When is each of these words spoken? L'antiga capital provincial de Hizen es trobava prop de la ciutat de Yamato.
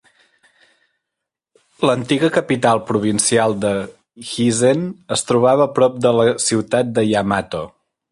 L'antiga 1.89 2.29
capital 2.37 2.81
provincial 2.87 3.53
de 3.65 3.73
Hizen 4.29 4.87
es 5.17 5.27
trobava 5.33 5.69
prop 5.77 6.01
de 6.07 6.15
la 6.21 6.27
ciutat 6.47 6.91
de 6.97 7.05
Yamato. 7.11 7.63